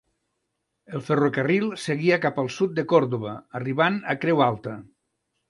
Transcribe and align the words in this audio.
El 0.99 1.03
ferrocarril 1.09 1.67
seguia 1.83 2.17
cap 2.23 2.41
al 2.45 2.49
sud 2.57 2.75
de 2.81 2.87
Còrdova, 2.95 3.35
arribant 3.61 4.01
a 4.15 4.19
Creu 4.27 4.45
Alta. 4.49 4.77